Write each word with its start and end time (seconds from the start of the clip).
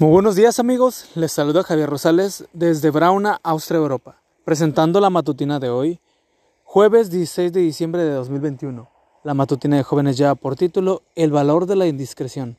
Muy 0.00 0.10
buenos 0.10 0.34
días 0.34 0.58
amigos, 0.58 1.06
les 1.14 1.30
saluda 1.30 1.62
Javier 1.62 1.88
Rosales 1.88 2.46
desde 2.52 2.90
Brauna, 2.90 3.38
Austria, 3.44 3.78
Europa, 3.78 4.20
presentando 4.44 4.98
la 5.00 5.08
matutina 5.08 5.60
de 5.60 5.70
hoy, 5.70 6.00
jueves 6.64 7.10
16 7.10 7.52
de 7.52 7.60
diciembre 7.60 8.02
de 8.02 8.10
2021. 8.10 8.90
La 9.22 9.34
matutina 9.34 9.76
de 9.76 9.84
jóvenes 9.84 10.16
ya 10.16 10.34
por 10.34 10.56
título 10.56 11.02
El 11.14 11.30
valor 11.30 11.66
de 11.66 11.76
la 11.76 11.86
indiscreción. 11.86 12.58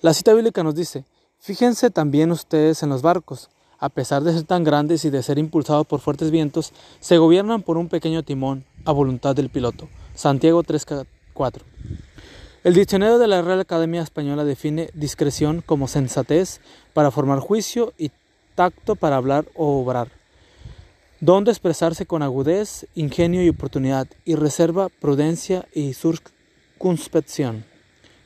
La 0.00 0.14
cita 0.14 0.32
bíblica 0.32 0.62
nos 0.62 0.74
dice, 0.74 1.04
fíjense 1.38 1.90
también 1.90 2.30
ustedes 2.30 2.82
en 2.82 2.88
los 2.88 3.02
barcos, 3.02 3.50
a 3.78 3.90
pesar 3.90 4.24
de 4.24 4.32
ser 4.32 4.44
tan 4.44 4.64
grandes 4.64 5.04
y 5.04 5.10
de 5.10 5.22
ser 5.22 5.38
impulsados 5.38 5.86
por 5.86 6.00
fuertes 6.00 6.30
vientos, 6.30 6.72
se 6.98 7.18
gobiernan 7.18 7.60
por 7.60 7.76
un 7.76 7.90
pequeño 7.90 8.22
timón 8.22 8.64
a 8.86 8.92
voluntad 8.92 9.36
del 9.36 9.50
piloto. 9.50 9.86
Santiago 10.14 10.62
3.4. 10.62 11.60
El 12.64 12.72
diccionario 12.72 13.18
de 13.18 13.26
la 13.26 13.42
Real 13.42 13.60
Academia 13.60 14.00
Española 14.00 14.42
define 14.42 14.88
discreción 14.94 15.60
como 15.60 15.86
sensatez 15.86 16.62
para 16.94 17.10
formar 17.10 17.40
juicio 17.40 17.92
y 17.98 18.10
tacto 18.54 18.96
para 18.96 19.16
hablar 19.16 19.44
o 19.54 19.82
obrar, 19.82 20.08
don 21.20 21.44
de 21.44 21.50
expresarse 21.50 22.06
con 22.06 22.22
agudez, 22.22 22.86
ingenio 22.94 23.44
y 23.44 23.50
oportunidad, 23.50 24.06
y 24.24 24.34
reserva, 24.34 24.88
prudencia 24.88 25.68
y 25.74 25.92
circunspección. 25.92 27.66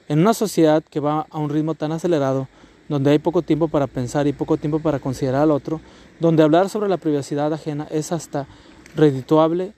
En 0.08 0.20
una 0.20 0.34
sociedad 0.34 0.84
que 0.88 1.00
va 1.00 1.26
a 1.28 1.38
un 1.38 1.50
ritmo 1.50 1.74
tan 1.74 1.90
acelerado, 1.90 2.46
donde 2.88 3.10
hay 3.10 3.18
poco 3.18 3.42
tiempo 3.42 3.66
para 3.66 3.88
pensar 3.88 4.28
y 4.28 4.32
poco 4.32 4.56
tiempo 4.56 4.78
para 4.78 5.00
considerar 5.00 5.42
al 5.42 5.50
otro, 5.50 5.80
donde 6.20 6.44
hablar 6.44 6.68
sobre 6.68 6.88
la 6.88 6.98
privacidad 6.98 7.52
ajena 7.52 7.88
es 7.90 8.12
hasta 8.12 8.46
redituable 8.94 9.72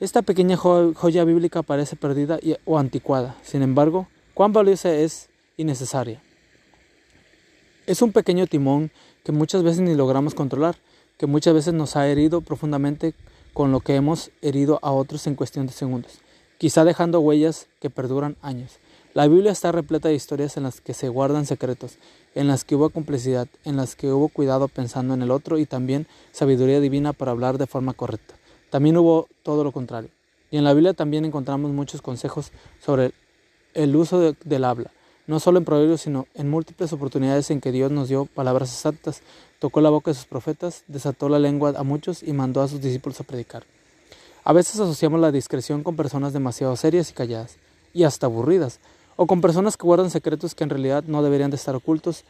esta 0.00 0.22
pequeña 0.22 0.56
joya 0.56 1.24
bíblica 1.24 1.62
parece 1.62 1.96
perdida 1.96 2.38
o 2.64 2.78
anticuada, 2.78 3.36
sin 3.42 3.62
embargo, 3.62 4.06
cuán 4.32 4.52
valiosa 4.52 4.94
es 4.94 5.28
y 5.56 5.64
necesaria. 5.64 6.22
Es 7.86 8.00
un 8.00 8.12
pequeño 8.12 8.46
timón 8.46 8.92
que 9.24 9.32
muchas 9.32 9.62
veces 9.64 9.80
ni 9.80 9.94
logramos 9.94 10.34
controlar, 10.34 10.76
que 11.16 11.26
muchas 11.26 11.52
veces 11.52 11.74
nos 11.74 11.96
ha 11.96 12.06
herido 12.06 12.42
profundamente 12.42 13.14
con 13.52 13.72
lo 13.72 13.80
que 13.80 13.96
hemos 13.96 14.30
herido 14.40 14.78
a 14.82 14.92
otros 14.92 15.26
en 15.26 15.34
cuestión 15.34 15.66
de 15.66 15.72
segundos, 15.72 16.20
quizá 16.58 16.84
dejando 16.84 17.18
huellas 17.18 17.66
que 17.80 17.90
perduran 17.90 18.36
años. 18.40 18.78
La 19.14 19.26
Biblia 19.26 19.50
está 19.50 19.72
repleta 19.72 20.08
de 20.08 20.14
historias 20.14 20.56
en 20.56 20.62
las 20.62 20.80
que 20.80 20.94
se 20.94 21.08
guardan 21.08 21.44
secretos, 21.44 21.98
en 22.36 22.46
las 22.46 22.62
que 22.62 22.76
hubo 22.76 22.90
complicidad, 22.90 23.48
en 23.64 23.76
las 23.76 23.96
que 23.96 24.12
hubo 24.12 24.28
cuidado 24.28 24.68
pensando 24.68 25.14
en 25.14 25.22
el 25.22 25.32
otro 25.32 25.58
y 25.58 25.66
también 25.66 26.06
sabiduría 26.30 26.78
divina 26.78 27.12
para 27.12 27.32
hablar 27.32 27.58
de 27.58 27.66
forma 27.66 27.94
correcta. 27.94 28.36
También 28.70 28.96
hubo 28.96 29.28
todo 29.42 29.64
lo 29.64 29.72
contrario. 29.72 30.10
Y 30.50 30.56
en 30.56 30.64
la 30.64 30.72
Biblia 30.72 30.94
también 30.94 31.24
encontramos 31.24 31.70
muchos 31.70 32.02
consejos 32.02 32.52
sobre 32.80 33.12
el 33.74 33.94
uso 33.94 34.32
del 34.32 34.64
habla, 34.64 34.90
no 35.26 35.40
solo 35.40 35.58
en 35.58 35.64
proverbios, 35.64 36.00
sino 36.00 36.26
en 36.34 36.48
múltiples 36.48 36.92
oportunidades 36.92 37.50
en 37.50 37.60
que 37.60 37.70
Dios 37.70 37.90
nos 37.90 38.08
dio 38.08 38.24
palabras 38.24 38.72
exactas, 38.72 39.22
tocó 39.58 39.80
la 39.80 39.90
boca 39.90 40.10
de 40.10 40.14
sus 40.14 40.24
profetas, 40.24 40.84
desató 40.88 41.28
la 41.28 41.38
lengua 41.38 41.74
a 41.76 41.82
muchos 41.82 42.22
y 42.22 42.32
mandó 42.32 42.62
a 42.62 42.68
sus 42.68 42.80
discípulos 42.80 43.20
a 43.20 43.24
predicar. 43.24 43.64
A 44.44 44.52
veces 44.54 44.80
asociamos 44.80 45.20
la 45.20 45.30
discreción 45.30 45.82
con 45.82 45.96
personas 45.96 46.32
demasiado 46.32 46.74
serias 46.76 47.10
y 47.10 47.12
calladas, 47.12 47.58
y 47.92 48.04
hasta 48.04 48.26
aburridas, 48.26 48.80
o 49.16 49.26
con 49.26 49.40
personas 49.40 49.76
que 49.76 49.86
guardan 49.86 50.10
secretos 50.10 50.54
que 50.54 50.64
en 50.64 50.70
realidad 50.70 51.04
no 51.06 51.22
deberían 51.22 51.50
de 51.50 51.56
estar 51.56 51.74
ocultos, 51.74 52.24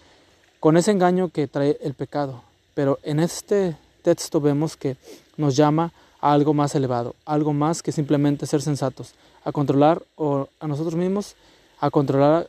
con 0.59 0.77
ese 0.77 0.91
engaño 0.91 1.29
que 1.29 1.47
trae 1.47 1.79
el 1.83 1.95
pecado. 1.95 2.43
Pero 2.75 2.99
en 3.05 3.21
este 3.21 3.77
texto 4.03 4.41
vemos 4.41 4.77
que 4.77 4.97
nos 5.37 5.55
llama 5.55 5.93
a 6.21 6.33
algo 6.33 6.55
más 6.55 6.75
elevado, 6.75 7.15
algo 7.25 7.53
más 7.53 7.83
que 7.83 7.93
simplemente 7.93 8.47
ser 8.47 8.63
sensatos, 8.63 9.15
a 9.45 9.53
controlar 9.53 10.03
o 10.17 10.49
a 10.61 10.67
nosotros 10.67 10.95
mismos, 10.95 11.37
a 11.81 11.91
controlar 11.91 12.49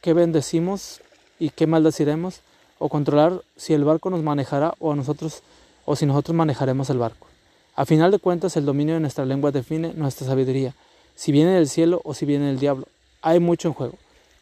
qué 0.00 0.12
bendecimos 0.12 1.00
y 1.38 1.50
qué 1.50 1.66
maldeciremos, 1.66 2.40
o 2.78 2.88
controlar 2.88 3.42
si 3.56 3.74
el 3.74 3.84
barco 3.84 4.10
nos 4.10 4.22
manejará 4.22 4.74
o 4.78 4.92
a 4.92 4.96
nosotros 4.96 5.42
o 5.84 5.96
si 5.96 6.06
nosotros 6.06 6.34
manejaremos 6.34 6.88
el 6.90 6.98
barco. 6.98 7.26
A 7.76 7.84
final 7.86 8.10
de 8.10 8.18
cuentas, 8.18 8.56
el 8.56 8.64
dominio 8.64 8.94
de 8.94 9.00
nuestra 9.00 9.24
lengua 9.24 9.52
define 9.52 9.92
nuestra 9.94 10.26
sabiduría, 10.26 10.74
si 11.14 11.30
viene 11.30 11.52
del 11.52 11.68
cielo 11.68 12.00
o 12.04 12.14
si 12.14 12.26
viene 12.26 12.46
del 12.46 12.58
diablo. 12.58 12.86
Hay 13.22 13.38
mucho 13.38 13.68
en 13.68 13.74
juego. 13.74 13.94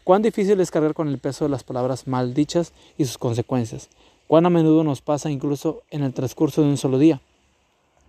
Cuán 0.04 0.22
difícil 0.22 0.60
es 0.60 0.70
cargar 0.70 0.94
con 0.94 1.08
el 1.08 1.18
peso 1.18 1.44
de 1.44 1.50
las 1.50 1.64
palabras 1.64 2.06
maldichas 2.06 2.72
y 2.96 3.04
sus 3.04 3.18
consecuencias. 3.18 3.88
Cuán 4.26 4.46
a 4.46 4.50
menudo 4.50 4.84
nos 4.84 5.02
pasa 5.02 5.30
incluso 5.30 5.82
en 5.90 6.02
el 6.02 6.14
transcurso 6.14 6.62
de 6.62 6.68
un 6.68 6.76
solo 6.76 6.98
día. 6.98 7.20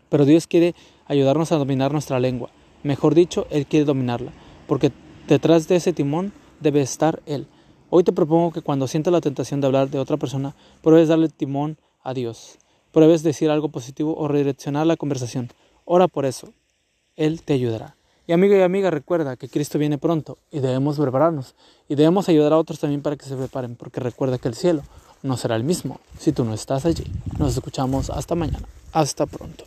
Pero 0.09 0.25
Dios 0.25 0.47
quiere 0.47 0.75
ayudarnos 1.05 1.51
a 1.51 1.57
dominar 1.57 1.91
nuestra 1.91 2.19
lengua. 2.19 2.49
Mejor 2.83 3.15
dicho, 3.15 3.47
Él 3.49 3.65
quiere 3.65 3.85
dominarla, 3.85 4.31
porque 4.67 4.91
detrás 5.27 5.67
de 5.67 5.75
ese 5.75 5.93
timón 5.93 6.33
debe 6.59 6.81
estar 6.81 7.21
Él. 7.25 7.47
Hoy 7.89 8.03
te 8.03 8.11
propongo 8.11 8.51
que 8.51 8.61
cuando 8.61 8.87
sientas 8.87 9.11
la 9.11 9.21
tentación 9.21 9.61
de 9.61 9.67
hablar 9.67 9.89
de 9.89 9.99
otra 9.99 10.17
persona, 10.17 10.55
pruebes 10.83 11.07
darle 11.07 11.29
timón 11.29 11.77
a 12.03 12.13
Dios. 12.13 12.57
Pruebes 12.91 13.23
decir 13.23 13.49
algo 13.49 13.69
positivo 13.69 14.15
o 14.17 14.27
redireccionar 14.27 14.85
la 14.87 14.97
conversación. 14.97 15.49
Ora 15.85 16.07
por 16.07 16.25
eso. 16.25 16.49
Él 17.15 17.41
te 17.41 17.53
ayudará. 17.53 17.95
Y 18.27 18.31
amigo 18.31 18.55
y 18.55 18.61
amiga, 18.61 18.91
recuerda 18.91 19.37
que 19.37 19.49
Cristo 19.49 19.79
viene 19.79 19.97
pronto 19.97 20.37
y 20.51 20.59
debemos 20.59 20.99
prepararnos. 20.99 21.55
Y 21.87 21.95
debemos 21.95 22.29
ayudar 22.29 22.53
a 22.53 22.57
otros 22.57 22.79
también 22.79 23.01
para 23.01 23.15
que 23.15 23.25
se 23.25 23.35
preparen, 23.35 23.75
porque 23.75 23.99
recuerda 23.99 24.37
que 24.37 24.47
el 24.47 24.53
cielo 24.53 24.83
no 25.23 25.35
será 25.35 25.55
el 25.55 25.63
mismo 25.63 25.99
si 26.19 26.31
tú 26.31 26.45
no 26.45 26.53
estás 26.53 26.85
allí. 26.85 27.05
Nos 27.39 27.55
escuchamos 27.55 28.11
hasta 28.11 28.35
mañana. 28.35 28.67
Hasta 28.93 29.25
pronto. 29.25 29.65